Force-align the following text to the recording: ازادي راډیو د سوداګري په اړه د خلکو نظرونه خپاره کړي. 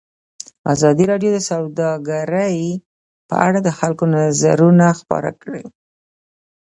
ازادي 0.73 1.05
راډیو 1.11 1.31
د 1.33 1.39
سوداګري 1.49 2.65
په 3.29 3.35
اړه 3.45 3.59
د 3.63 3.69
خلکو 3.79 4.03
نظرونه 4.15 4.85
خپاره 4.99 5.31
کړي. 5.41 5.63